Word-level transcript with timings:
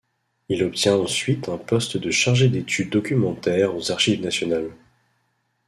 Il 0.49 0.63
obtient 0.63 0.95
ensuite 0.97 1.47
un 1.47 1.59
poste 1.59 1.95
de 1.97 2.09
chargé 2.09 2.49
d'études 2.49 2.89
documentaires 2.89 3.75
aux 3.75 3.91
Archives 3.91 4.19
nationales. 4.23 4.71